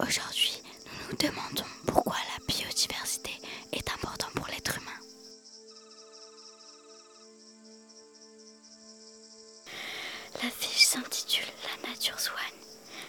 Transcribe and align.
Aujourd'hui, 0.00 0.60
nous 0.86 1.10
nous 1.10 1.16
demandons 1.18 1.70
pourquoi 1.86 2.16
la 2.36 2.44
biodiversité 2.52 3.30
est 3.72 3.88
importante 3.92 4.32
pour 4.34 4.48
l'être 4.48 4.76
humain. 4.76 4.90
La 10.42 10.50
fiche 10.50 10.86
s'intitule 10.86 11.44
La 11.62 11.88
nature 11.90 12.18
soigne. 12.18 12.36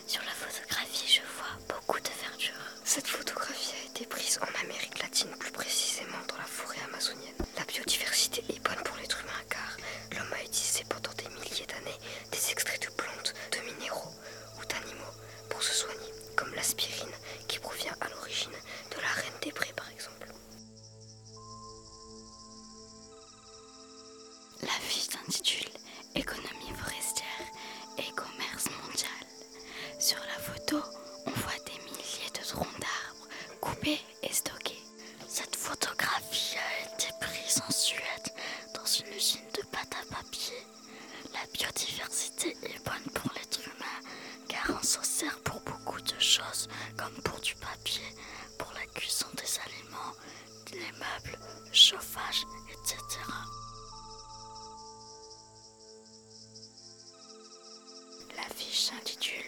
Sur 0.05 0.21
la 0.25 0.31
photographie, 0.31 1.07
je 1.11 1.21
vois 1.37 1.75
beaucoup 1.75 1.99
de 1.99 2.09
verdure. 2.21 2.53
Cette 2.83 3.07
photographie 3.07 3.73
a 3.81 3.89
été 3.89 4.05
prise 4.05 4.39
en 4.43 4.63
Amérique 4.63 4.96
Sur 30.07 30.19
la 30.19 30.41
photo, 30.41 30.77
on 31.25 31.31
voit 31.31 31.59
des 31.65 31.83
milliers 31.83 32.31
de 32.33 32.39
troncs 32.47 32.79
d'arbres 32.79 33.27
coupés 33.59 33.99
et 34.23 34.31
stockés. 34.31 34.81
Cette 35.27 35.57
photographie 35.57 36.55
a 36.55 36.85
été 36.95 37.07
prise 37.19 37.61
en 37.67 37.69
Suède 37.69 38.31
dans 38.73 38.85
une 38.85 39.13
usine 39.13 39.41
de 39.53 39.63
pâte 39.63 39.97
à 40.01 40.15
papier. 40.15 40.65
La 41.33 41.45
biodiversité 41.51 42.55
est 42.63 42.81
bonne 42.85 43.11
pour 43.13 43.33
l'être 43.33 43.59
humain 43.65 43.99
car 44.47 44.79
on 44.79 44.81
s'en 44.81 45.03
sert 45.03 45.37
pour 45.43 45.59
beaucoup 45.59 45.99
de 45.99 46.19
choses 46.21 46.69
comme 46.95 47.21
pour 47.23 47.41
du 47.41 47.55
papier, 47.55 48.07
pour 48.57 48.71
la 48.75 48.85
cuisson 48.97 49.27
des 49.35 49.59
aliments, 49.59 50.13
les 50.71 50.89
meubles, 50.93 51.37
le 51.65 51.73
chauffage, 51.73 52.45
etc. 52.71 52.97
La 58.37 58.55
fiche 58.55 58.83
s'intitule 58.83 59.46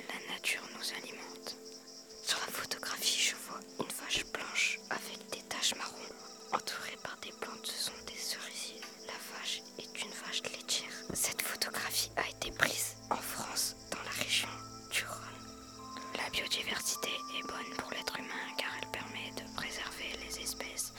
La 16.31 16.41
biodiversité 16.41 17.09
est 17.39 17.47
bonne 17.47 17.75
pour 17.75 17.89
l'être 17.89 18.19
humain 18.19 18.53
car 18.55 18.69
elle 18.80 18.88
permet 18.91 19.31
de 19.35 19.52
préserver 19.55 20.13
les 20.23 20.44
espèces. 20.44 20.94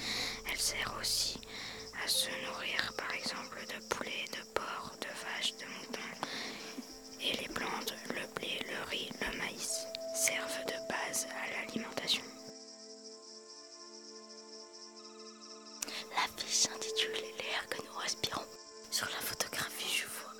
Elle 0.50 0.58
sert 0.58 0.92
aussi 1.00 1.38
à 2.04 2.08
se 2.08 2.28
nourrir 2.46 2.92
par 2.98 3.14
exemple 3.14 3.60
de 3.60 3.86
poulets, 3.86 4.24
de 4.32 4.42
porcs, 4.54 4.96
de 5.00 5.06
vaches, 5.06 5.54
de 5.54 5.66
moutons. 5.66 6.26
Et 7.22 7.36
les 7.36 7.48
plantes, 7.54 7.94
le 8.08 8.26
blé, 8.34 8.58
le 8.66 8.90
riz, 8.90 9.08
le 9.20 9.38
maïs 9.38 9.86
servent 10.16 10.64
de 10.66 10.88
base 10.88 11.28
à 11.30 11.64
l'alimentation. 11.64 12.24
La 16.16 16.26
fiche 16.42 16.54
s'intitule 16.66 17.22
L'air 17.38 17.68
que 17.70 17.78
nous 17.86 17.98
respirons. 18.00 18.46
Sur 18.90 19.06
la 19.06 19.20
photographie, 19.20 20.02
je 20.02 20.06
vois 20.08 20.34